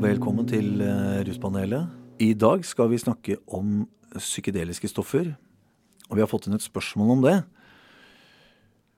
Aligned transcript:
Velkommen 0.00 0.46
til 0.48 0.80
eh, 0.80 1.20
Ruspanelet. 1.26 1.90
I 2.16 2.32
dag 2.32 2.62
skal 2.64 2.88
vi 2.88 3.00
snakke 3.00 3.34
om 3.52 3.82
psykedeliske 4.14 4.88
stoffer. 4.88 5.34
Og 6.08 6.16
vi 6.16 6.22
har 6.22 6.30
fått 6.30 6.46
inn 6.48 6.56
et 6.56 6.64
spørsmål 6.64 7.10
om 7.12 7.24
det. 7.26 7.34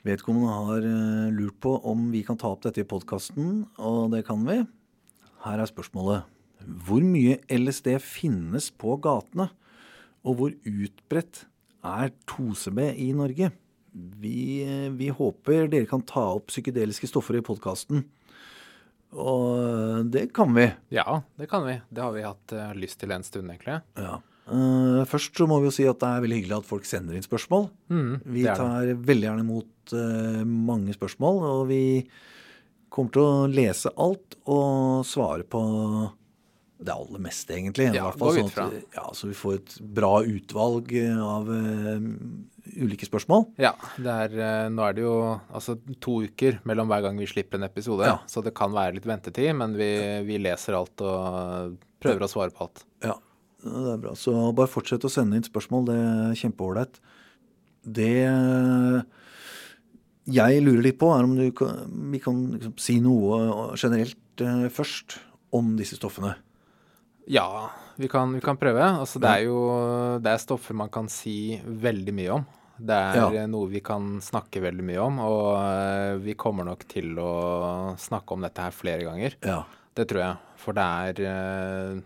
Vedkommende 0.06 0.54
har 0.54 0.86
eh, 0.86 1.34
lurt 1.34 1.58
på 1.58 1.72
om 1.90 2.06
vi 2.12 2.22
kan 2.22 2.38
ta 2.38 2.52
opp 2.54 2.62
dette 2.62 2.84
i 2.84 2.86
podkasten, 2.86 3.64
og 3.74 4.14
det 4.14 4.22
kan 4.28 4.46
vi. 4.46 4.60
Her 5.42 5.64
er 5.64 5.72
spørsmålet. 5.72 6.30
Hvor 6.62 7.02
mye 7.02 7.40
LSD 7.50 7.96
finnes 7.98 8.70
på 8.70 8.94
gatene? 9.02 9.50
Og 10.22 10.38
hvor 10.38 10.54
utbredt 10.54 11.42
er 11.82 12.14
2CB 12.30 12.92
i 13.02 13.10
Norge? 13.18 13.50
Vi, 14.22 14.62
eh, 14.62 14.92
vi 14.94 15.10
håper 15.10 15.66
dere 15.66 15.90
kan 15.90 16.06
ta 16.06 16.28
opp 16.36 16.54
psykedeliske 16.54 17.10
stoffer 17.10 17.40
i 17.40 17.46
podkasten. 17.50 18.06
Og 19.14 20.06
det 20.10 20.28
kan 20.34 20.54
vi. 20.56 20.68
Ja, 20.94 21.22
det 21.38 21.48
kan 21.50 21.66
vi. 21.66 21.78
Det 21.88 22.02
har 22.02 22.14
vi 22.14 22.24
hatt 22.26 22.54
uh, 22.56 22.72
lyst 22.78 23.00
til 23.00 23.14
en 23.14 23.26
stund, 23.26 23.50
egentlig. 23.52 23.78
Ja. 23.98 24.18
Uh, 24.44 25.04
først 25.08 25.38
så 25.38 25.46
må 25.48 25.60
vi 25.62 25.70
jo 25.70 25.74
si 25.74 25.86
at 25.88 26.00
det 26.02 26.10
er 26.10 26.24
veldig 26.24 26.40
hyggelig 26.40 26.58
at 26.58 26.68
folk 26.68 26.88
sender 26.88 27.16
inn 27.16 27.24
spørsmål. 27.24 27.68
Mm, 27.92 28.10
vi 28.34 28.44
tar 28.48 28.90
veldig 29.06 29.28
gjerne 29.28 29.46
imot 29.46 29.94
uh, 29.96 30.42
mange 30.44 30.96
spørsmål, 30.96 31.40
og 31.52 31.62
vi 31.70 31.84
kommer 32.94 33.14
til 33.14 33.24
å 33.24 33.46
lese 33.50 33.94
alt 33.98 34.36
og 34.44 35.06
svare 35.08 35.46
på 35.48 35.62
det 36.84 36.92
aller 36.92 37.22
meste, 37.22 37.54
egentlig. 37.56 37.88
Ja, 37.96 38.10
fall 38.18 38.36
sånn 38.36 38.50
at, 38.50 38.96
ja, 38.98 39.06
så 39.16 39.30
vi 39.30 39.38
får 39.38 39.56
et 39.56 39.78
bra 39.96 40.18
utvalg 40.26 40.90
av 41.22 41.48
ulike 42.80 43.06
spørsmål. 43.08 43.46
Ja, 43.62 43.72
er, 43.98 44.34
uh, 44.34 44.68
nå 44.72 44.84
er 44.86 44.96
det 44.96 45.04
jo 45.04 45.14
altså 45.54 45.76
to 46.02 46.20
uker 46.26 46.60
mellom 46.68 46.90
hver 46.90 47.04
gang 47.06 47.18
vi 47.20 47.28
slipper 47.30 47.60
en 47.60 47.68
episode, 47.68 48.06
Ja. 48.08 48.18
så 48.30 48.42
det 48.44 48.54
kan 48.56 48.74
være 48.74 48.96
litt 48.98 49.06
ventetid, 49.08 49.52
men 49.56 49.76
vi, 49.78 49.90
vi 50.26 50.40
leser 50.42 50.78
alt 50.78 51.04
og 51.04 51.76
prøver 52.04 52.26
å 52.26 52.30
svare 52.30 52.54
på 52.54 52.66
alt. 52.66 52.84
Ja, 53.04 53.18
det 53.64 53.92
er 53.94 54.00
bra. 54.02 54.14
Så 54.18 54.34
bare 54.56 54.70
fortsett 54.70 55.04
å 55.06 55.12
sende 55.12 55.38
inn 55.38 55.46
spørsmål. 55.46 55.86
Det 55.88 55.98
er 56.00 56.40
kjempeålreit. 56.42 56.98
Det 57.84 58.12
jeg 60.24 60.62
lurer 60.64 60.84
litt 60.86 60.98
på, 61.00 61.10
er 61.12 61.26
om 61.26 61.34
du 61.36 61.50
kan, 61.56 61.84
vi 62.12 62.20
kan 62.22 62.38
liksom 62.54 62.74
si 62.80 62.96
noe 63.04 63.74
generelt 63.76 64.40
eh, 64.40 64.66
først 64.72 65.18
om 65.54 65.74
disse 65.76 65.98
stoffene. 65.98 66.32
Ja, 67.28 67.68
vi 68.00 68.08
kan, 68.08 68.32
vi 68.36 68.40
kan 68.44 68.56
prøve. 68.60 68.84
Altså, 68.84 69.20
det 69.20 69.30
er 69.30 69.44
jo 69.46 69.58
det 70.24 70.32
er 70.32 70.40
stoffer 70.42 70.76
man 70.76 70.92
kan 70.92 71.08
si 71.12 71.60
veldig 71.64 72.14
mye 72.16 72.38
om. 72.38 72.46
Det 72.78 72.94
er 72.94 73.16
Ja. 73.16 73.28
eh, 73.42 73.46
noe 73.46 73.68
vi 73.70 73.80
kan 73.80 74.20
snakke 74.20 74.60
veldig 74.62 74.82
mye 74.84 74.98
om, 75.04 75.18
og 75.20 75.56
eh, 75.60 76.16
vi 76.24 76.34
kommer 76.34 76.64
nok 76.66 76.86
til 76.90 77.14
å 77.18 77.94
snakke 77.96 78.32
om 78.34 78.40
dette 78.42 78.58
her 78.62 78.70
flere 78.74 79.04
ganger. 79.06 79.36
Ja. 79.44 79.62
Det 79.94 80.08
tror 80.10 80.20
jeg. 80.24 80.36
For 80.56 80.72
det 80.72 80.82
er 80.82 81.24
eh, 81.26 82.00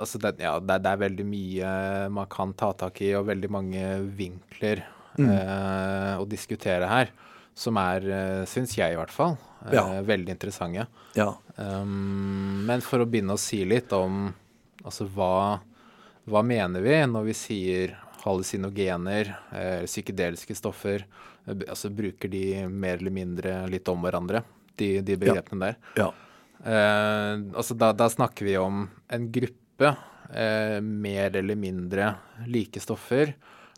Altså, 0.00 0.16
det, 0.18 0.38
ja, 0.40 0.54
det, 0.58 0.78
det 0.82 0.88
er 0.88 0.96
veldig 1.02 1.24
mye 1.28 2.08
man 2.10 2.24
kan 2.32 2.54
ta 2.56 2.70
tak 2.72 2.96
i, 3.04 3.10
og 3.14 3.26
veldig 3.28 3.50
mange 3.50 3.82
vinkler 4.16 4.82
Mm. 5.18 5.30
eh, 5.32 6.14
å 6.20 6.24
diskutere 6.28 6.86
her. 6.88 7.08
Som 7.56 7.76
er, 7.80 8.00
uh, 8.04 8.44
syns 8.44 8.74
jeg 8.76 8.92
i 8.92 8.96
hvert 8.98 9.10
fall, 9.10 9.38
eh, 9.72 10.02
veldig 10.04 10.28
interessante. 10.28 10.86
ja. 11.16 11.30
Um, 11.56 12.66
men 12.66 12.82
for 12.82 12.98
å 13.00 13.06
begynne 13.08 13.32
å 13.32 13.38
si 13.40 13.64
litt 13.64 13.90
om 13.96 14.34
altså 14.84 15.06
hva, 15.08 15.58
hva 16.28 16.42
mener 16.44 16.82
vi 16.84 16.98
når 17.08 17.24
vi 17.24 17.32
sier 17.32 17.94
hallusinogener, 18.26 19.32
eh, 19.52 19.82
psykedeliske 19.86 20.56
stoffer? 20.58 21.06
eh, 21.46 21.64
altså 21.68 21.90
Bruker 21.94 22.30
de 22.32 22.66
mer 22.68 23.00
eller 23.00 23.14
mindre 23.14 23.58
litt 23.70 23.88
om 23.88 24.02
hverandre, 24.04 24.44
de, 24.76 25.00
de 25.00 25.18
begrepene 25.20 25.70
der? 25.70 25.82
ja. 26.02 26.12
Eh, 26.64 27.34
altså 27.52 27.76
da, 27.78 27.92
da 27.92 28.08
snakker 28.10 28.46
vi 28.48 28.56
om 28.58 28.86
en 29.12 29.26
gruppe 29.32 29.92
eh, 30.32 30.80
mer 30.80 31.36
eller 31.36 31.58
mindre 31.58 32.14
like 32.48 32.80
stoffer 32.80 33.34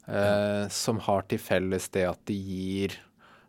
eh, 0.06 0.64
som 0.70 1.02
har 1.04 1.26
til 1.28 1.42
felles 1.42 1.88
det 1.94 2.06
at 2.08 2.22
de 2.30 2.36
gir 2.38 2.94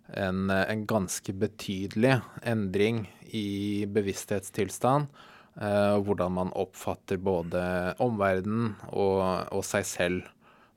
en, 0.10 0.50
eh, 0.50 0.66
en 0.74 0.86
ganske 0.90 1.34
betydelig 1.34 2.18
endring 2.42 3.06
i 3.30 3.86
bevissthetstilstand. 3.86 5.12
og 5.60 6.06
hvordan 6.08 6.32
man 6.32 6.52
oppfatter 6.56 7.18
både 7.20 7.62
omverdenen 8.00 8.78
og, 8.94 9.50
og 9.52 9.64
seg 9.68 9.84
selv. 9.84 10.30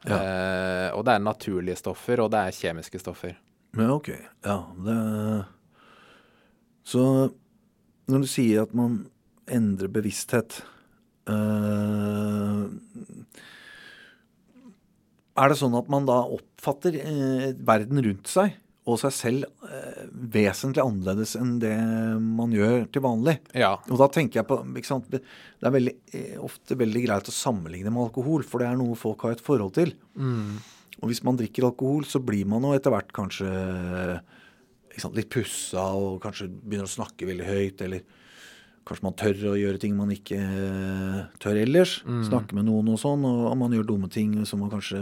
Eh, 0.02 0.88
og 0.96 1.04
det 1.06 1.14
er 1.14 1.22
naturlige 1.22 1.78
stoffer, 1.78 2.22
og 2.24 2.32
det 2.34 2.40
er 2.40 2.56
kjemiske 2.56 2.98
stoffer. 3.02 3.36
Ja, 3.78 3.88
ok. 3.94 4.10
Ja, 4.44 4.58
det 4.84 4.96
Så 6.84 7.30
når 8.10 8.24
du 8.24 8.26
sier 8.26 8.64
at 8.66 8.74
man 8.74 9.04
endrer 9.46 9.88
bevissthet 9.92 10.58
eh, 11.30 12.64
Er 15.38 15.48
det 15.48 15.58
sånn 15.60 15.76
at 15.78 15.88
man 15.92 16.08
da 16.08 16.18
oppfatter 16.26 16.98
eh, 16.98 17.52
verden 17.56 18.02
rundt 18.04 18.28
seg 18.28 18.58
og 18.82 18.98
seg 18.98 19.12
selv 19.14 19.68
eh, 19.68 20.04
vesentlig 20.10 20.82
annerledes 20.82 21.36
enn 21.38 21.54
det 21.62 21.74
man 22.18 22.50
gjør 22.54 22.88
til 22.90 23.04
vanlig? 23.04 23.36
Ja. 23.54 23.76
Og 23.86 24.00
da 24.00 24.08
tenker 24.10 24.40
jeg 24.40 24.48
på? 24.48 24.58
Det 24.66 25.68
er 25.68 25.74
veldig, 25.76 25.94
eh, 26.18 26.36
ofte 26.42 26.78
veldig 26.80 27.04
greit 27.04 27.30
å 27.30 27.34
sammenligne 27.36 27.92
med 27.94 28.08
alkohol, 28.08 28.42
for 28.42 28.62
det 28.62 28.70
er 28.72 28.80
noe 28.80 28.98
folk 28.98 29.22
har 29.26 29.36
et 29.36 29.44
forhold 29.44 29.76
til. 29.78 29.94
Og 31.02 31.10
hvis 31.10 31.22
man 31.26 31.38
drikker 31.38 31.68
alkohol, 31.68 32.02
så 32.06 32.18
blir 32.22 32.46
man 32.50 32.66
jo 32.66 32.74
etter 32.74 32.94
hvert 32.94 33.14
kanskje 33.14 33.48
ikke 34.92 35.04
sant, 35.06 35.16
litt 35.16 35.30
pussa 35.32 35.86
og 35.96 36.18
kanskje 36.22 36.50
begynner 36.50 36.90
å 36.90 36.92
snakke 36.92 37.26
veldig 37.30 37.46
høyt, 37.48 37.86
eller 37.86 38.02
kanskje 38.82 39.06
man 39.06 39.16
tør 39.16 39.46
å 39.52 39.56
gjøre 39.56 39.78
ting 39.80 39.94
man 39.96 40.10
ikke 40.10 40.36
eh, 40.42 41.22
tør 41.42 41.62
ellers. 41.62 42.00
Snakke 42.26 42.58
med 42.58 42.66
noen 42.66 42.90
og 42.92 42.98
sånn, 43.00 43.22
og 43.24 43.54
man 43.62 43.72
gjør 43.78 43.92
dumme 43.94 44.10
ting 44.10 44.34
som 44.48 44.58
man 44.64 44.74
kanskje 44.74 45.00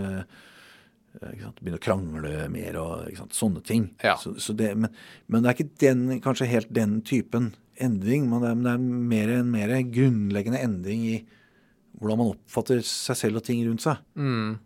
begynner 1.19 1.79
å 1.81 1.83
krangle 1.83 2.47
mer 2.53 2.79
og 2.81 3.33
sånne 3.35 3.63
ting. 3.67 3.91
Ja. 4.05 4.17
Så, 4.21 4.37
så 4.43 4.55
det, 4.57 4.73
men, 4.79 4.95
men 5.27 5.43
det 5.43 5.51
er 5.51 5.59
ikke 5.59 5.83
den, 5.83 6.07
kanskje 6.23 6.51
helt 6.51 6.71
den 6.75 7.01
typen 7.07 7.53
endring, 7.81 8.29
men 8.31 8.43
det 8.45 8.51
er, 8.51 8.57
men 8.59 8.67
det 8.67 8.73
er 8.73 9.05
mer 9.13 9.35
en 9.35 9.53
mer 9.53 9.77
grunnleggende 9.91 10.63
endring 10.63 11.05
i 11.09 11.21
hvordan 12.01 12.21
man 12.21 12.35
oppfatter 12.35 12.83
seg 12.87 13.19
selv 13.19 13.41
og 13.41 13.47
ting 13.47 13.63
rundt 13.67 13.85
seg. 13.85 14.03
Mm. 14.15 14.59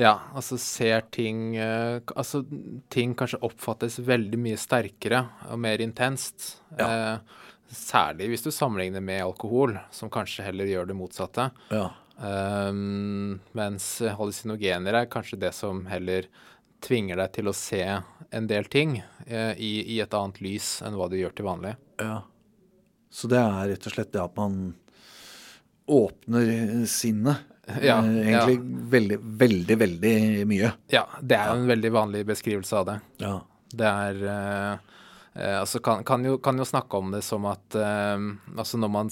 Ja, 0.00 0.14
altså 0.32 0.56
ser 0.56 1.02
ting 1.12 1.52
eh, 1.60 1.98
Altså 2.16 2.40
ting 2.92 3.12
kanskje 3.18 3.42
oppfattes 3.44 3.98
veldig 4.00 4.38
mye 4.40 4.60
sterkere 4.60 5.26
og 5.52 5.60
mer 5.60 5.82
intenst. 5.84 6.62
Eh, 6.80 7.18
særlig 7.72 8.30
hvis 8.32 8.46
du 8.46 8.50
sammenligner 8.52 9.04
med 9.04 9.24
alkohol, 9.24 9.76
som 9.92 10.12
kanskje 10.12 10.46
heller 10.46 10.70
gjør 10.70 10.88
det 10.88 10.96
motsatte. 10.96 11.50
Ja. 11.72 11.90
Um, 12.22 13.40
mens 13.58 13.86
hallusinogener 13.98 14.94
er 14.94 15.10
kanskje 15.10 15.40
det 15.42 15.50
som 15.56 15.84
heller 15.90 16.28
tvinger 16.82 17.18
deg 17.18 17.32
til 17.34 17.50
å 17.50 17.54
se 17.56 17.82
en 17.82 18.46
del 18.50 18.66
ting 18.70 18.96
eh, 19.26 19.54
i, 19.58 19.72
i 19.94 20.00
et 20.02 20.14
annet 20.16 20.40
lys 20.42 20.74
enn 20.86 20.96
hva 20.98 21.08
du 21.10 21.16
gjør 21.18 21.34
til 21.36 21.46
vanlig. 21.46 21.74
Ja. 22.02 22.22
Så 23.12 23.28
det 23.30 23.40
er 23.42 23.72
rett 23.72 23.88
og 23.88 23.94
slett 23.94 24.12
det 24.14 24.22
at 24.22 24.38
man 24.38 24.60
åpner 25.90 26.86
sinnet. 26.90 27.48
Ja, 27.78 28.00
eh, 28.02 28.16
egentlig 28.26 28.56
veldig, 28.90 29.16
veldig, 29.38 29.74
veldig 29.78 30.14
mye. 30.50 30.72
Ja, 30.90 31.04
det 31.22 31.36
er 31.38 31.52
jo 31.52 31.60
en 31.60 31.68
veldig 31.70 31.92
vanlig 31.94 32.24
beskrivelse 32.26 32.74
av 32.80 32.88
det. 32.88 32.96
Ja. 33.22 33.36
Det 33.70 33.86
er 33.86 34.24
eh, 34.32 34.96
eh, 35.34 35.58
Altså 35.60 35.80
kan, 35.84 36.04
kan, 36.04 36.24
jo, 36.24 36.38
kan 36.38 36.58
jo 36.58 36.64
snakke 36.68 36.98
om 37.00 37.10
det 37.14 37.22
som 37.26 37.46
at 37.50 37.74
eh, 37.78 38.26
altså 38.56 38.78
når 38.82 38.90
man 38.98 39.10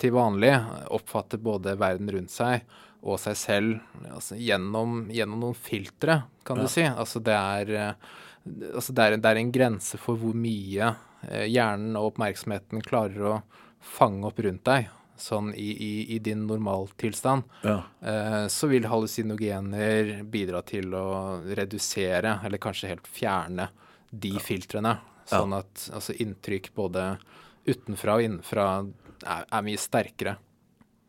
til 0.00 0.12
vanlig 0.16 0.54
oppfatter 0.94 1.38
både 1.42 1.76
verden 1.80 2.10
rundt 2.14 2.30
seg 2.34 2.64
og 3.04 3.18
seg 3.20 3.36
selv 3.36 3.80
altså 4.08 4.38
gjennom, 4.40 5.10
gjennom 5.12 5.42
noen 5.44 5.54
filtre, 5.58 6.22
kan 6.44 6.56
Ja. 6.56 6.62
du 6.64 6.68
si. 6.72 6.82
Altså 6.88 7.20
det 7.20 7.34
er 7.36 7.74
eh, 7.76 7.94
Altså 8.74 8.92
det 8.92 9.04
er, 9.04 9.14
det 9.16 9.30
er 9.30 9.38
en 9.40 9.52
grense 9.52 9.96
for 9.96 10.16
hvor 10.20 10.34
mye 10.36 10.90
eh, 11.30 11.46
hjernen 11.48 11.96
og 11.96 12.10
oppmerksomheten 12.12 12.82
klarer 12.84 13.22
å 13.24 13.38
fange 13.80 14.26
opp 14.28 14.38
rundt 14.44 14.64
deg, 14.68 14.90
sånn 15.16 15.54
i, 15.56 15.70
i, 15.72 15.92
i 16.12 16.18
din 16.20 16.42
normaltilstand. 16.48 17.44
Ja. 17.64 17.78
Eh, 18.04 18.44
så 18.52 18.68
vil 18.68 18.84
hallusinogener 18.90 20.22
bidra 20.28 20.60
til 20.68 20.92
å 20.96 21.40
redusere, 21.56 22.38
eller 22.44 22.60
kanskje 22.60 22.90
helt 22.92 23.08
fjerne, 23.08 23.70
de 24.12 24.34
filtrene. 24.44 24.98
Sånn 25.30 25.54
at 25.56 25.88
altså, 25.94 26.12
inntrykk 26.20 26.70
både 26.76 27.04
utenfra 27.66 28.18
og 28.18 28.24
innenfra 28.26 28.64
er, 29.24 29.44
er 29.48 29.62
mye 29.64 29.80
sterkere. 29.80 30.36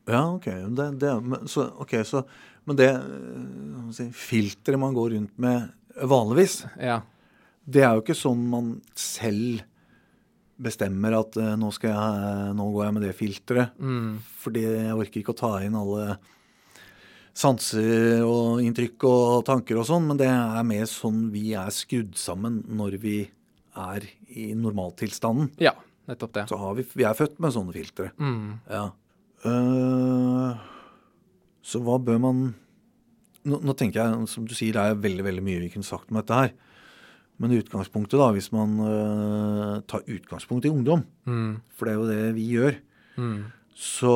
ja, 0.08 0.22
ok. 0.38 0.46
Det, 0.78 0.90
det, 1.02 1.14
men, 1.26 1.48
så, 1.52 1.66
okay 1.84 2.04
så, 2.08 2.22
men 2.66 2.78
det 2.80 2.90
eh, 2.94 3.90
si, 3.98 4.06
filteret 4.16 4.80
man 4.80 4.94
går 4.96 5.16
rundt 5.18 5.38
med 5.42 5.72
vanligvis, 6.00 6.62
Ja. 6.80 7.02
det 7.66 7.84
er 7.84 7.96
jo 7.98 8.04
ikke 8.06 8.16
sånn 8.18 8.46
man 8.52 8.76
selv 8.96 9.64
bestemmer 10.56 11.18
at 11.20 11.36
eh, 11.42 11.56
nå, 11.60 11.72
skal 11.76 11.92
jeg, 11.92 12.54
nå 12.56 12.70
går 12.72 12.86
jeg 12.86 12.96
med 12.96 13.04
det 13.04 13.16
filteret. 13.20 13.76
Mm. 13.82 14.20
Fordi 14.40 14.64
jeg 14.64 14.96
orker 14.96 15.20
ikke 15.24 15.36
å 15.36 15.42
ta 15.42 15.52
inn 15.66 15.76
alle 15.76 16.16
sanser 17.36 18.22
og 18.24 18.62
inntrykk 18.64 19.04
og 19.10 19.42
tanker 19.48 19.82
og 19.82 19.88
sånn, 19.90 20.06
men 20.08 20.20
det 20.22 20.30
er 20.32 20.64
mer 20.68 20.86
sånn 20.88 21.26
vi 21.34 21.50
er 21.60 21.74
skrudd 21.76 22.16
sammen 22.16 22.62
når 22.80 22.96
vi 23.02 23.18
er 23.76 24.06
i 24.36 24.54
normaltilstanden. 24.56 25.52
ja. 25.60 25.74
nettopp 26.08 26.34
det. 26.38 26.44
Så 26.50 26.58
har 26.62 26.76
vi, 26.78 26.84
vi 26.94 27.04
er 27.08 27.16
født 27.18 27.40
med 27.42 27.54
sånne 27.56 27.74
filtre. 27.74 28.12
Mm. 28.22 28.60
Ja. 28.70 28.84
Uh, 29.46 30.54
så 31.66 31.82
hva 31.82 31.96
bør 32.02 32.20
man 32.22 32.44
nå, 33.46 33.60
nå 33.62 33.74
tenker 33.78 34.02
jeg, 34.04 34.28
som 34.30 34.46
du 34.50 34.54
sier, 34.58 34.74
det 34.78 34.84
er 34.84 35.00
veldig 35.02 35.26
veldig 35.26 35.44
mye 35.46 35.64
vi 35.64 35.72
kunne 35.74 35.86
sagt 35.88 36.10
om 36.14 36.20
dette 36.20 36.38
her. 36.40 36.54
Men 37.42 37.52
i 37.52 37.58
utgangspunktet, 37.60 38.16
da, 38.22 38.30
hvis 38.34 38.52
man 38.56 38.78
uh, 38.80 39.82
tar 39.90 40.06
utgangspunkt 40.08 40.66
i 40.66 40.72
ungdom, 40.74 41.04
Mm. 41.28 41.58
for 41.76 41.86
det 41.90 41.94
er 41.94 42.00
jo 42.00 42.12
det 42.12 42.36
vi 42.38 42.46
gjør, 42.56 42.78
Mm. 43.18 43.46
så 43.76 44.14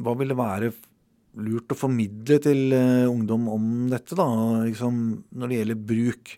hva 0.00 0.12
vil 0.18 0.28
det 0.30 0.36
være 0.38 0.72
lurt 1.44 1.72
å 1.74 1.76
formidle 1.78 2.36
til 2.42 2.72
uh, 2.72 3.10
ungdom 3.10 3.48
om 3.50 3.64
dette, 3.90 4.14
da? 4.18 4.26
Liksom, 4.64 4.98
når 5.34 5.48
det 5.52 5.58
gjelder 5.60 5.80
bruk. 5.92 6.34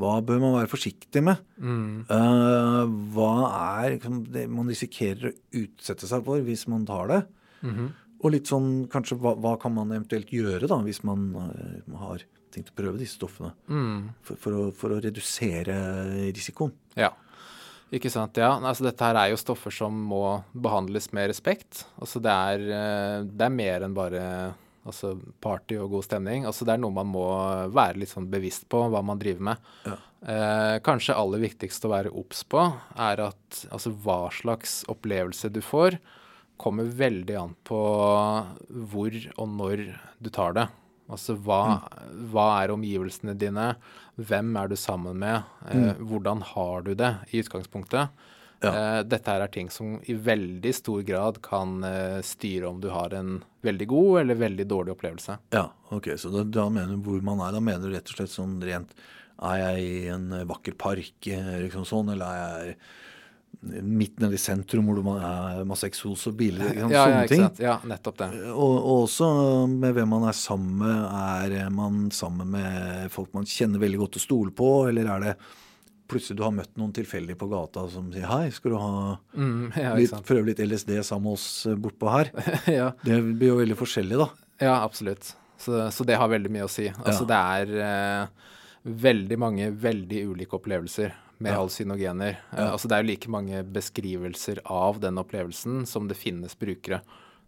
Hva 0.00 0.14
bør 0.26 0.40
man 0.42 0.56
være 0.56 0.70
forsiktig 0.72 1.22
med? 1.22 1.42
Mm. 1.62 2.06
Uh, 2.10 2.82
hva 3.14 3.32
er 3.48 3.94
liksom, 3.94 4.22
det 4.34 4.46
man 4.50 4.70
risikerer 4.70 5.30
å 5.30 5.34
utsette 5.62 6.10
seg 6.10 6.24
for 6.26 6.42
hvis 6.46 6.66
man 6.70 6.86
tar 6.88 7.12
det? 7.12 7.20
Mhm. 7.66 7.92
Og 8.24 8.32
litt 8.32 8.48
sånn, 8.48 8.86
kanskje, 8.88 9.18
hva, 9.20 9.34
hva 9.36 9.50
kan 9.60 9.74
man 9.74 9.90
eventuelt 9.92 10.30
gjøre 10.32 10.64
da, 10.70 10.78
hvis 10.86 11.02
man 11.04 11.26
uh, 11.36 11.98
har 12.00 12.22
tenkt 12.54 12.70
å 12.72 12.78
prøve 12.78 12.96
disse 13.02 13.18
stoffene? 13.18 13.50
Mm. 13.68 14.14
For, 14.24 14.40
for, 14.40 14.56
å, 14.56 14.70
for 14.72 14.94
å 14.96 15.00
redusere 15.04 15.76
risikoen. 16.30 16.72
Ja. 16.96 17.10
Ikke 17.94 18.10
sant. 18.10 18.38
Ja, 18.40 18.54
altså 18.56 18.86
dette 18.86 19.06
her 19.06 19.18
er 19.20 19.30
jo 19.30 19.38
stoffer 19.38 19.74
som 19.74 19.96
må 20.08 20.22
behandles 20.56 21.10
med 21.14 21.28
respekt. 21.30 21.84
Altså 22.00 22.22
det 22.22 22.32
er, 22.32 22.64
eh, 22.64 23.18
det 23.28 23.46
er 23.46 23.54
mer 23.54 23.84
enn 23.86 23.94
bare 23.94 24.24
altså 24.84 25.14
party 25.44 25.78
og 25.80 25.90
god 25.96 26.06
stemning. 26.06 26.44
Altså 26.48 26.66
det 26.66 26.74
er 26.74 26.82
noe 26.82 26.94
man 26.94 27.08
må 27.10 27.24
være 27.74 28.02
litt 28.02 28.12
sånn 28.12 28.28
bevisst 28.32 28.68
på 28.72 28.82
hva 28.92 29.00
man 29.04 29.20
driver 29.22 29.48
med. 29.50 29.70
Ja. 29.88 29.96
Eh, 30.24 30.76
kanskje 30.84 31.16
aller 31.16 31.42
viktigst 31.42 31.84
å 31.84 31.92
være 31.92 32.12
obs 32.16 32.44
på 32.48 32.62
er 32.96 33.24
at 33.26 33.64
altså 33.70 33.92
hva 34.04 34.22
slags 34.32 34.82
opplevelse 34.92 35.50
du 35.52 35.60
får, 35.64 35.98
kommer 36.60 36.86
veldig 36.86 37.36
an 37.40 37.52
på 37.66 37.80
hvor 38.92 39.16
og 39.34 39.48
når 39.58 39.84
du 40.22 40.30
tar 40.32 40.56
det. 40.56 40.68
Altså 41.10 41.34
hva, 41.36 41.82
hva 42.32 42.46
er 42.62 42.72
omgivelsene 42.72 43.34
dine? 43.36 43.74
Hvem 44.16 44.54
er 44.56 44.70
du 44.70 44.76
sammen 44.80 45.18
med? 45.20 45.42
Eh, 45.68 45.98
Hvordan 46.00 46.40
har 46.54 46.86
du 46.86 46.94
det 46.96 47.10
i 47.32 47.42
utgangspunktet? 47.42 48.08
Ja. 48.64 48.72
Eh, 48.98 49.00
dette 49.06 49.30
her 49.30 49.44
er 49.44 49.52
ting 49.54 49.70
som 49.70 49.98
i 50.08 50.14
veldig 50.16 50.72
stor 50.74 51.02
grad 51.06 51.40
kan 51.44 51.76
eh, 51.86 52.18
styre 52.26 52.68
om 52.70 52.80
du 52.82 52.88
har 52.94 53.14
en 53.16 53.36
veldig 53.64 53.86
god 53.92 54.20
eller 54.24 54.40
veldig 54.40 54.66
dårlig 54.70 54.96
opplevelse. 54.96 55.38
Ja, 55.54 55.68
ok, 55.94 56.10
så 56.20 56.32
da, 56.34 56.42
da 56.44 56.66
mener 56.72 56.96
du 56.96 57.04
hvor 57.06 57.22
man 57.24 57.40
er. 57.44 57.52
Da 57.56 57.62
mener 57.64 57.86
du 57.88 57.94
rett 57.96 58.08
og 58.10 58.18
slett 58.18 58.32
sånn 58.34 58.58
rent 58.64 58.92
Er 59.44 59.56
jeg 59.58 59.86
i 59.88 60.08
en 60.14 60.28
vakker 60.46 60.76
park, 60.78 61.26
eh, 61.26 61.56
liksom 61.64 61.84
sånn, 61.88 62.12
eller 62.14 62.26
er 62.26 62.68
jeg 62.68 62.76
midt 63.64 64.18
nede 64.20 64.36
i 64.36 64.40
sentrum 64.42 64.86
hvor 64.90 64.98
det 64.98 65.12
er 65.24 65.64
masse 65.68 65.86
eksos 65.88 66.26
og 66.28 66.34
biler? 66.36 66.68
Liksom, 66.68 66.90
Ja, 66.92 67.00
ja, 67.00 67.04
sånne 67.06 67.28
ting. 67.30 67.42
sant? 67.46 67.60
Ja, 67.62 67.76
nettopp 67.88 68.18
det. 68.20 68.28
Og, 68.52 68.74
og 68.76 69.04
også 69.06 69.28
med 69.70 69.94
hvem 69.96 70.10
man 70.10 70.26
er 70.28 70.36
sammen 70.36 70.74
med. 70.82 71.54
Er 71.56 71.70
man 71.72 72.10
sammen 72.14 72.50
med 72.54 73.10
folk 73.14 73.32
man 73.34 73.46
kjenner 73.48 73.80
veldig 73.82 74.00
godt 74.04 74.18
og 74.20 74.24
stoler 74.26 74.54
på, 74.58 74.70
eller 74.90 75.08
er 75.16 75.24
det 75.28 75.34
plutselig 76.10 76.36
du 76.38 76.42
har 76.44 76.52
møtt 76.54 76.72
noen 76.80 76.92
tilfeldig 76.94 77.36
på 77.40 77.48
gata 77.50 77.86
som 77.92 78.10
sier 78.12 78.26
hei, 78.28 78.50
skal 78.54 78.74
du 78.74 78.78
ha 78.80 78.90
Mm, 79.34 79.72
ja, 79.76 79.94
litt, 79.98 80.12
prøve 80.28 80.50
litt 80.50 80.60
LSD 80.64 80.98
sammen 81.06 81.30
med 81.30 81.38
oss 81.38 81.46
eh, 81.66 81.74
bortpå 81.80 82.10
her? 82.12 82.30
ja. 82.80 82.90
Det 83.04 83.18
blir 83.38 83.52
jo 83.54 83.58
veldig 83.62 83.76
forskjellig, 83.80 84.18
da. 84.20 84.28
Ja, 84.62 84.76
absolutt. 84.84 85.32
Så, 85.58 85.78
så 85.94 86.04
det 86.04 86.18
har 86.20 86.28
veldig 86.28 86.50
mye 86.52 86.66
å 86.66 86.70
si. 86.70 86.88
Altså 87.04 87.24
det 87.28 87.36
er 87.38 87.74
eh, 87.88 88.48
veldig 88.84 89.38
mange 89.40 89.70
veldig 89.80 90.24
ulike 90.34 90.58
opplevelser 90.58 91.12
med 91.42 91.50
Ja. 91.50 91.58
hallusinogener. 91.58 92.36
Eh, 92.52 92.68
altså 92.70 92.88
det 92.90 92.96
er 92.98 93.02
jo 93.04 93.10
like 93.10 93.30
mange 93.32 93.62
beskrivelser 93.74 94.60
av 94.70 95.00
den 95.02 95.18
opplevelsen 95.18 95.84
som 95.88 96.06
det 96.10 96.18
finnes 96.20 96.54
brukere, 96.58 97.00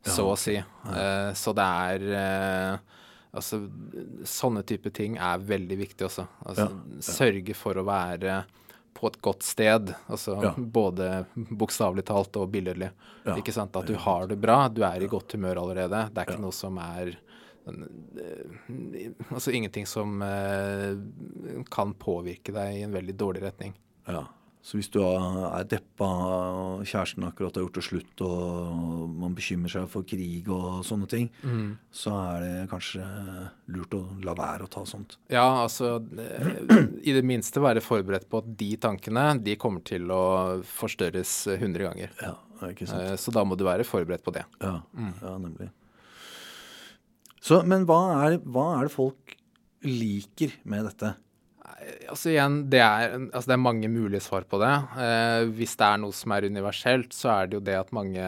så 0.06 0.30
å 0.32 0.36
si. 0.38 0.56
Eh, 0.56 1.30
så 1.38 1.52
det 1.56 1.66
er 1.66 2.06
eh, 2.22 2.78
Altså 3.36 3.58
sånne 4.26 4.62
type 4.66 4.90
ting 4.96 5.18
er 5.20 5.42
veldig 5.44 5.76
viktig 5.82 6.06
også. 6.08 6.24
Altså 6.48 6.70
sørge 7.04 7.54
for 7.58 7.76
å 7.80 7.84
være 7.86 8.44
på 8.96 9.10
et 9.10 9.18
godt 9.20 9.44
sted, 9.44 9.90
altså 10.08 10.38
Ja. 10.42 10.54
både 10.56 11.26
bokstavelig 11.34 12.06
talt 12.08 12.36
og 12.40 12.48
billedlig. 12.54 12.88
Ja. 13.26 13.34
Ikke 13.36 13.52
sant? 13.52 13.76
At 13.76 13.86
du 13.90 13.94
har 14.00 14.26
det 14.30 14.38
bra, 14.40 14.68
du 14.72 14.80
er 14.88 15.04
i 15.04 15.10
godt 15.12 15.36
humør 15.36 15.60
allerede. 15.66 16.06
Det 16.14 16.22
er 16.22 16.30
ikke 16.30 16.40
noe 16.40 16.56
som 16.56 16.78
er 16.80 17.12
Altså 19.32 19.50
ingenting 19.50 19.86
som 19.90 20.20
eh, 20.22 20.94
kan 21.70 21.94
påvirke 21.98 22.52
deg 22.54 22.76
i 22.78 22.82
en 22.86 22.92
veldig 22.94 23.16
dårlig 23.18 23.42
retning. 23.42 23.72
Ja. 24.06 24.20
Så 24.66 24.80
hvis 24.80 24.88
du 24.90 24.96
er 24.98 25.62
deppa, 25.70 26.06
og 26.10 26.80
kjæresten 26.90 27.22
akkurat 27.22 27.54
har 27.54 27.62
gjort 27.62 27.76
det 27.78 27.84
slutt, 27.86 28.22
og 28.26 29.12
man 29.14 29.36
bekymrer 29.38 29.70
seg 29.70 29.84
for 29.92 30.02
krig 30.10 30.48
og 30.50 30.80
sånne 30.88 31.06
ting, 31.12 31.28
så 31.94 32.10
er 32.34 32.42
det 32.42 32.64
kanskje 32.72 33.04
lurt 33.76 33.94
å 33.94 34.00
la 34.26 34.34
være 34.34 34.66
å 34.66 34.70
ta 34.74 34.82
sånt. 34.90 35.14
Ja, 35.30 35.44
altså 35.62 35.92
eh, 36.18 36.50
I 37.06 37.14
det 37.14 37.22
minste 37.22 37.62
være 37.62 37.84
forberedt 37.84 38.26
på 38.32 38.40
at 38.42 38.48
de 38.58 38.72
tankene 38.82 39.28
de 39.46 39.54
kommer 39.54 39.86
til 39.86 40.10
å 40.10 40.24
forstørres 40.66 41.36
100 41.54 41.86
ganger. 41.86 42.16
Ja, 42.26 42.34
ikke 42.72 42.88
sant? 42.90 43.04
Eh, 43.12 43.14
Så 43.22 43.30
da 43.36 43.46
må 43.46 43.54
du 43.54 43.62
være 43.68 43.86
forberedt 43.86 44.26
på 44.26 44.34
det. 44.34 44.42
Ja, 44.64 44.80
ja 45.22 45.36
nemlig. 45.46 45.70
Så, 47.38 47.60
men 47.62 47.86
hva 47.86 48.00
er, 48.24 48.40
hva 48.42 48.66
er 48.80 48.88
det 48.88 48.96
folk 48.96 49.36
liker 49.86 50.58
med 50.66 50.88
dette? 50.90 51.14
Altså 52.10 52.30
igjen, 52.32 52.58
det 52.70 52.80
er, 52.82 53.14
altså 53.26 53.50
det 53.50 53.54
er 53.56 53.62
mange 53.62 53.88
mulige 53.90 54.22
svar 54.24 54.46
på 54.48 54.60
det. 54.62 54.72
Eh, 55.02 55.42
hvis 55.58 55.74
det 55.78 55.86
er 55.88 56.00
noe 56.02 56.14
som 56.14 56.34
er 56.34 56.46
universelt, 56.46 57.14
så 57.16 57.32
er 57.34 57.48
det 57.48 57.58
jo 57.58 57.64
det 57.66 57.76
at 57.78 57.94
mange 57.96 58.26